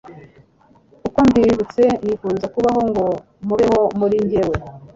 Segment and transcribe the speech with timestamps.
[1.07, 3.05] Uko mbibutse nifuza kubaho ngo
[3.47, 4.55] mubeho muri jyewe.